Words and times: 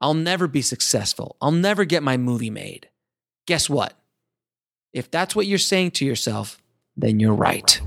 I'll 0.00 0.14
never 0.14 0.46
be 0.46 0.62
successful. 0.62 1.36
I'll 1.40 1.50
never 1.50 1.84
get 1.84 2.04
my 2.04 2.16
movie 2.16 2.50
made. 2.50 2.88
Guess 3.46 3.68
what? 3.68 3.94
If 4.92 5.10
that's 5.10 5.34
what 5.34 5.46
you're 5.46 5.58
saying 5.58 5.92
to 5.92 6.04
yourself, 6.04 6.62
then 6.96 7.18
you're 7.18 7.34
right. 7.34 7.80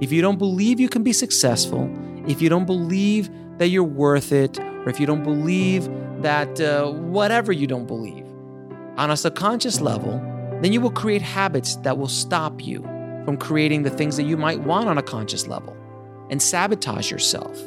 If 0.00 0.12
you 0.12 0.22
don't 0.22 0.38
believe 0.38 0.80
you 0.80 0.88
can 0.88 1.02
be 1.02 1.12
successful, 1.12 1.90
if 2.26 2.40
you 2.40 2.48
don't 2.48 2.64
believe 2.64 3.28
that 3.58 3.68
you're 3.68 3.84
worth 3.84 4.32
it, 4.32 4.58
or 4.58 4.88
if 4.88 4.98
you 4.98 5.04
don't 5.04 5.22
believe 5.22 5.86
that 6.22 6.58
uh, 6.60 6.90
whatever 6.90 7.52
you 7.52 7.66
don't 7.66 7.86
believe, 7.86 8.24
on 8.96 9.10
a 9.10 9.16
subconscious 9.16 9.80
level, 9.80 10.18
then 10.62 10.72
you 10.72 10.80
will 10.80 10.90
create 10.90 11.22
habits 11.22 11.76
that 11.76 11.98
will 11.98 12.08
stop 12.08 12.64
you 12.64 12.82
from 13.24 13.36
creating 13.36 13.82
the 13.82 13.90
things 13.90 14.16
that 14.16 14.24
you 14.24 14.36
might 14.36 14.60
want 14.60 14.88
on 14.88 14.98
a 14.98 15.02
conscious 15.02 15.46
level 15.46 15.76
and 16.30 16.40
sabotage 16.40 17.10
yourself. 17.10 17.58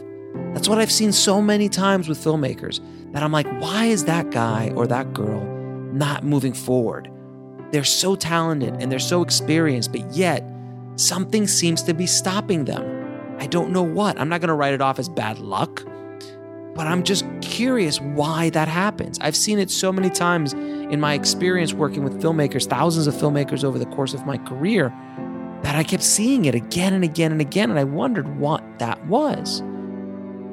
That's 0.53 0.67
what 0.67 0.79
I've 0.79 0.91
seen 0.91 1.11
so 1.11 1.41
many 1.41 1.69
times 1.69 2.07
with 2.07 2.17
filmmakers 2.17 2.79
that 3.13 3.23
I'm 3.23 3.31
like, 3.31 3.47
why 3.61 3.85
is 3.85 4.05
that 4.05 4.31
guy 4.31 4.71
or 4.75 4.87
that 4.87 5.13
girl 5.13 5.41
not 5.93 6.23
moving 6.23 6.53
forward? 6.53 7.09
They're 7.71 7.83
so 7.83 8.15
talented 8.15 8.75
and 8.79 8.91
they're 8.91 8.99
so 8.99 9.21
experienced, 9.21 9.91
but 9.91 10.11
yet 10.11 10.43
something 10.95 11.47
seems 11.47 11.83
to 11.83 11.93
be 11.93 12.05
stopping 12.05 12.65
them. 12.65 13.37
I 13.39 13.47
don't 13.47 13.71
know 13.71 13.83
what. 13.83 14.19
I'm 14.19 14.29
not 14.29 14.41
going 14.41 14.49
to 14.49 14.53
write 14.53 14.73
it 14.73 14.81
off 14.81 14.99
as 14.99 15.09
bad 15.09 15.39
luck, 15.39 15.83
but 16.75 16.87
I'm 16.87 17.03
just 17.03 17.25
curious 17.41 17.99
why 17.99 18.49
that 18.51 18.67
happens. 18.67 19.17
I've 19.21 19.35
seen 19.35 19.57
it 19.57 19.69
so 19.71 19.91
many 19.91 20.09
times 20.09 20.53
in 20.91 20.99
my 20.99 21.13
experience 21.13 21.73
working 21.73 22.03
with 22.03 22.21
filmmakers, 22.21 22.67
thousands 22.67 23.07
of 23.07 23.13
filmmakers 23.13 23.63
over 23.63 23.79
the 23.79 23.85
course 23.87 24.13
of 24.13 24.25
my 24.25 24.37
career, 24.37 24.93
that 25.63 25.75
I 25.75 25.83
kept 25.83 26.03
seeing 26.03 26.45
it 26.45 26.55
again 26.55 26.93
and 26.93 27.03
again 27.03 27.31
and 27.31 27.41
again, 27.41 27.69
and 27.69 27.79
I 27.79 27.83
wondered 27.83 28.37
what 28.37 28.63
that 28.79 29.03
was. 29.07 29.63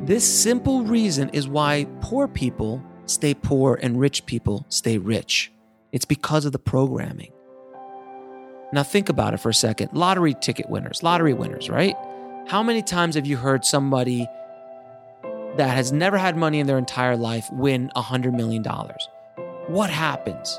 This 0.02 0.24
simple 0.24 0.84
reason 0.84 1.28
is 1.30 1.48
why 1.48 1.86
poor 2.00 2.28
people 2.28 2.82
stay 3.06 3.34
poor 3.34 3.78
and 3.82 3.98
rich 3.98 4.26
people 4.26 4.64
stay 4.68 4.96
rich. 4.96 5.50
It's 5.92 6.04
because 6.04 6.44
of 6.44 6.52
the 6.52 6.58
programming. 6.58 7.32
Now, 8.72 8.82
think 8.82 9.08
about 9.08 9.34
it 9.34 9.38
for 9.38 9.48
a 9.48 9.54
second. 9.54 9.90
Lottery 9.92 10.34
ticket 10.34 10.68
winners, 10.68 11.02
lottery 11.02 11.32
winners, 11.32 11.70
right? 11.70 11.96
How 12.46 12.62
many 12.62 12.82
times 12.82 13.14
have 13.14 13.26
you 13.26 13.36
heard 13.36 13.64
somebody 13.64 14.26
that 15.56 15.70
has 15.74 15.90
never 15.90 16.18
had 16.18 16.36
money 16.36 16.60
in 16.60 16.66
their 16.66 16.78
entire 16.78 17.16
life 17.16 17.48
win 17.50 17.90
$100 17.96 18.34
million? 18.34 18.62
What 19.68 19.90
happens? 19.90 20.58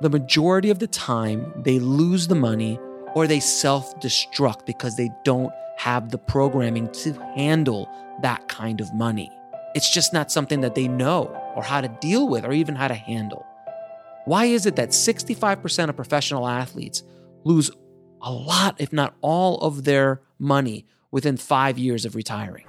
The 0.00 0.08
majority 0.08 0.70
of 0.70 0.78
the 0.78 0.86
time, 0.86 1.52
they 1.64 1.80
lose 1.80 2.28
the 2.28 2.36
money 2.36 2.78
or 3.14 3.26
they 3.26 3.40
self 3.40 3.98
destruct 3.98 4.66
because 4.66 4.96
they 4.96 5.10
don't 5.24 5.52
have 5.78 6.10
the 6.10 6.18
programming 6.18 6.88
to 6.92 7.12
handle 7.34 7.90
that 8.22 8.46
kind 8.46 8.80
of 8.80 8.94
money. 8.94 9.30
It's 9.74 9.92
just 9.92 10.12
not 10.12 10.30
something 10.30 10.60
that 10.60 10.76
they 10.76 10.86
know 10.86 11.26
or 11.56 11.62
how 11.64 11.80
to 11.80 11.88
deal 12.00 12.28
with 12.28 12.44
or 12.44 12.52
even 12.52 12.76
how 12.76 12.86
to 12.86 12.94
handle. 12.94 13.44
Why 14.26 14.44
is 14.44 14.64
it 14.64 14.76
that 14.76 14.90
65% 14.90 15.88
of 15.88 15.96
professional 15.96 16.46
athletes 16.46 17.02
lose 17.42 17.70
a 18.22 18.30
lot, 18.30 18.76
if 18.78 18.92
not 18.92 19.14
all, 19.22 19.58
of 19.58 19.82
their 19.82 20.20
money 20.38 20.86
within 21.10 21.36
five 21.36 21.78
years 21.78 22.04
of 22.04 22.14
retiring? 22.14 22.66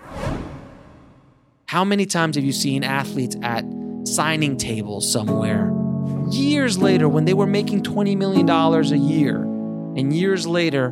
How 1.67 1.83
many 1.83 2.05
times 2.05 2.35
have 2.35 2.45
you 2.45 2.53
seen 2.53 2.83
athletes 2.83 3.35
at 3.43 3.65
signing 4.17 4.57
tables 4.57 5.07
somewhere 5.11 5.71
years 6.31 6.79
later 6.79 7.07
when 7.07 7.25
they 7.25 7.35
were 7.35 7.45
making 7.45 7.83
$20 7.83 8.17
million 8.17 8.49
a 8.49 8.95
year. 8.95 9.43
And 9.43 10.11
years 10.11 10.47
later, 10.47 10.91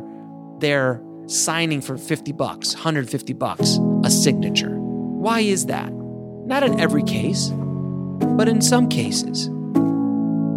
they're 0.60 1.02
signing 1.26 1.80
for 1.80 1.98
50 1.98 2.30
bucks, 2.30 2.74
150 2.74 3.32
bucks 3.32 3.80
a 4.04 4.10
signature. 4.12 4.76
Why 4.78 5.40
is 5.40 5.66
that? 5.66 5.92
Not 5.92 6.62
in 6.62 6.78
every 6.78 7.02
case, 7.02 7.48
but 7.48 8.48
in 8.48 8.62
some 8.62 8.88
cases. 8.88 9.50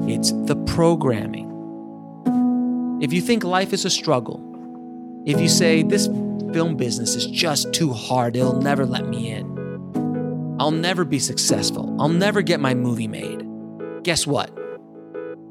It's 0.08 0.31
the 0.31 0.56
programming. 0.68 1.47
If 3.02 3.13
you 3.13 3.22
think 3.22 3.44
life 3.44 3.74
is 3.74 3.84
a 3.84 3.90
struggle, 3.90 4.46
if 5.25 5.41
you 5.41 5.50
say 5.50 5.81
this 5.81 6.06
film 6.53 6.78
business 6.78 7.16
is 7.16 7.25
just 7.25 7.74
too 7.74 7.94
hard, 7.94 8.35
it'll 8.35 8.62
never 8.62 8.85
let 8.85 9.08
me 9.08 9.31
in. 9.31 9.59
I'll 10.59 10.72
never 10.72 11.06
be 11.06 11.20
successful. 11.20 11.96
I'll 12.00 12.09
never 12.09 12.42
get 12.42 12.59
my 12.59 12.74
movie 12.74 13.08
made. 13.08 13.46
Guess 14.03 14.28
what? 14.28 14.52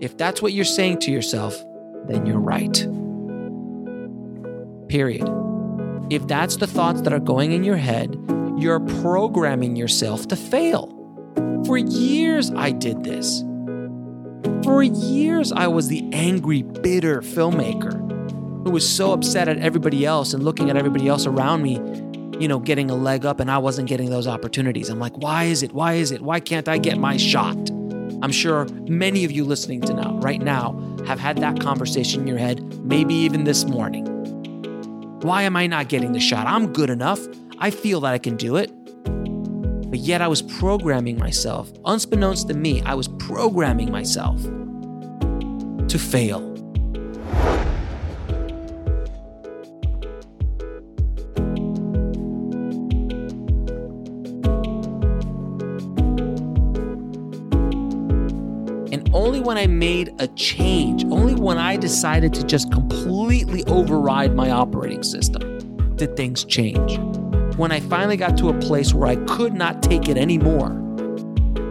If 0.01 0.19
that's 0.19 0.43
what 0.43 0.53
you're 0.53 0.67
saying 0.67 0.99
to 1.01 1.11
yourself, 1.11 1.57
then 2.07 2.27
you're 2.27 2.39
right. 2.39 2.75
Period. 4.89 5.27
If 6.11 6.27
that's 6.27 6.57
the 6.57 6.67
thoughts 6.67 7.01
that 7.03 7.13
are 7.13 7.21
going 7.21 7.53
in 7.53 7.65
your 7.65 7.77
head, 7.79 8.17
you're 8.59 8.81
programming 8.81 9.77
yourself 9.77 10.29
to 10.29 10.37
fail. 10.37 10.95
For 11.65 11.79
years, 11.79 12.51
I 12.51 12.71
did 12.71 13.03
this. 13.03 13.43
For 14.63 14.83
years, 14.83 15.53
I 15.53 15.69
was 15.69 15.89
the 15.89 16.07
angry, 16.13 16.63
bitter 16.63 17.23
filmmaker 17.23 17.95
who 18.65 18.71
was 18.71 18.87
so 18.89 19.13
upset 19.13 19.49
at 19.49 19.59
everybody 19.59 20.05
else 20.05 20.35
and 20.35 20.45
looking 20.45 20.69
at 20.69 20.77
everybody 20.77 21.09
else 21.09 21.27
around 21.27 21.63
me 21.63 21.77
you 22.39 22.49
know, 22.49 22.59
getting 22.59 22.91
a 22.91 22.95
leg 22.95 23.27
up 23.27 23.41
and 23.41 23.51
I 23.51 23.59
wasn't 23.59 23.89
getting 23.89 24.11
those 24.11 24.27
opportunities. 24.27 24.89
I'm 24.89 24.99
like, 24.99 25.17
why 25.17 25.45
is 25.45 25.63
it? 25.63 25.73
Why 25.73 25.95
is 25.95 26.13
it? 26.13 26.23
Why 26.23 26.41
can't 26.41 26.69
I 26.69 26.79
get 26.79 26.99
my 26.99 27.17
shot? 27.17 27.57
I'm 28.21 28.33
sure 28.33 28.67
many 28.89 29.25
of 29.25 29.33
you 29.33 29.45
listening 29.45 29.81
to 29.83 29.95
now, 29.95 30.19
right 30.19 30.41
now, 30.41 30.79
have 31.07 31.19
had 31.19 31.39
that 31.39 31.61
conversation 31.61 32.23
in 32.23 32.27
your 32.27 32.39
head, 32.39 32.63
maybe 32.85 33.15
even 33.15 33.45
this 33.45 33.65
morning. 33.65 34.07
Why 35.23 35.43
am 35.43 35.57
I 35.57 35.67
not 35.67 35.89
getting 35.89 36.13
the 36.13 36.21
shot? 36.21 36.47
I'm 36.47 36.73
good 36.73 36.91
enough. 36.91 37.21
I 37.59 37.71
feel 37.71 38.01
that 38.01 38.15
I 38.15 38.19
can 38.19 38.37
do 38.37 38.57
it. 38.57 38.71
But 39.91 40.01
yet 40.01 40.21
I 40.21 40.29
was 40.29 40.43
programming 40.43 41.19
myself. 41.19 41.73
Unbeknownst 41.85 42.49
to 42.49 42.55
me, 42.55 42.83
I 42.83 42.95
was 42.95 43.09
programming 43.09 43.91
myself 43.91 44.41
to 45.89 45.99
fail. 45.99 46.48
Only 59.29 59.41
when 59.41 59.59
I 59.59 59.67
made 59.67 60.15
a 60.21 60.27
change, 60.29 61.05
only 61.13 61.35
when 61.35 61.59
I 61.59 61.77
decided 61.77 62.33
to 62.33 62.47
just 62.47 62.73
completely 62.73 63.63
override 63.65 64.35
my 64.35 64.51
operating 64.51 65.03
system, 65.03 65.97
did 65.97 66.17
things 66.17 66.45
change. 66.45 66.97
When 67.59 67.71
I 67.71 67.81
finally 67.81 68.17
got 68.17 68.39
to 68.39 68.49
a 68.49 68.59
place 68.59 68.95
where 68.95 69.07
I 69.07 69.17
could 69.27 69.53
not 69.53 69.83
take 69.83 70.09
it 70.09 70.17
anymore, 70.17 70.73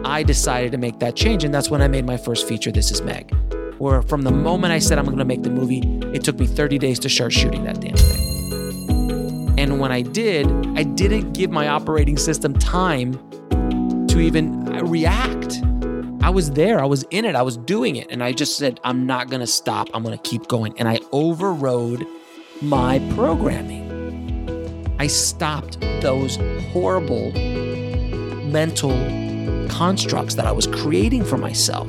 I 0.04 0.22
decided 0.22 0.70
to 0.70 0.78
make 0.78 1.00
that 1.00 1.16
change. 1.16 1.42
And 1.42 1.52
that's 1.52 1.68
when 1.68 1.82
I 1.82 1.88
made 1.88 2.06
my 2.06 2.16
first 2.16 2.46
feature, 2.46 2.70
This 2.70 2.92
Is 2.92 3.02
Meg. 3.02 3.34
Where 3.78 4.02
from 4.02 4.22
the 4.22 4.30
moment 4.30 4.72
I 4.72 4.78
said 4.78 4.96
I'm 4.96 5.06
going 5.06 5.18
to 5.18 5.24
make 5.24 5.42
the 5.42 5.50
movie, 5.50 5.80
it 6.14 6.22
took 6.22 6.38
me 6.38 6.46
30 6.46 6.78
days 6.78 7.00
to 7.00 7.08
start 7.08 7.32
shooting 7.32 7.64
that 7.64 7.80
damn 7.80 7.96
thing. 7.96 9.58
And 9.58 9.80
when 9.80 9.90
I 9.90 10.02
did, 10.02 10.46
I 10.76 10.84
didn't 10.84 11.32
give 11.32 11.50
my 11.50 11.66
operating 11.66 12.18
system 12.18 12.54
time 12.54 13.14
to 14.06 14.20
even 14.20 14.64
react. 14.88 15.60
I 16.28 16.30
was 16.30 16.50
there, 16.50 16.78
I 16.78 16.84
was 16.84 17.04
in 17.04 17.24
it, 17.24 17.34
I 17.34 17.40
was 17.40 17.56
doing 17.56 17.96
it. 17.96 18.08
And 18.10 18.22
I 18.22 18.32
just 18.32 18.58
said, 18.58 18.80
I'm 18.84 19.06
not 19.06 19.30
gonna 19.30 19.46
stop, 19.46 19.88
I'm 19.94 20.02
gonna 20.02 20.18
keep 20.18 20.46
going. 20.46 20.78
And 20.78 20.86
I 20.86 21.00
overrode 21.10 22.06
my 22.60 22.98
programming. 23.14 24.94
I 24.98 25.06
stopped 25.06 25.80
those 26.02 26.36
horrible 26.70 27.32
mental 28.52 28.90
constructs 29.70 30.34
that 30.34 30.44
I 30.44 30.52
was 30.52 30.66
creating 30.66 31.24
for 31.24 31.38
myself. 31.38 31.88